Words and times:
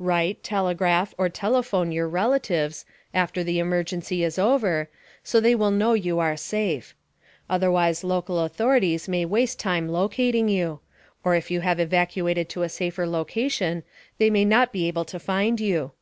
Write, 0.00 0.42
telegraph 0.42 1.14
or 1.18 1.28
telephone 1.28 1.92
your 1.92 2.08
relatives, 2.08 2.84
after 3.14 3.44
the 3.44 3.60
emergency 3.60 4.24
is 4.24 4.36
over, 4.36 4.88
so 5.22 5.38
they 5.38 5.54
will 5.54 5.70
know 5.70 5.92
you 5.94 6.18
are 6.18 6.36
safe. 6.36 6.96
Otherwise 7.48 8.02
local 8.02 8.40
authorities 8.40 9.06
may 9.08 9.24
waste 9.24 9.60
time 9.60 9.86
locating 9.88 10.48
you 10.48 10.80
or 11.22 11.36
if 11.36 11.48
you 11.48 11.60
have 11.60 11.78
evacuated 11.78 12.48
to 12.48 12.64
a 12.64 12.68
safer 12.68 13.06
location, 13.06 13.84
they 14.18 14.30
may 14.30 14.44
not 14.44 14.72
be 14.72 14.88
able 14.88 15.04
to 15.04 15.20
find 15.20 15.60
you. 15.60 15.92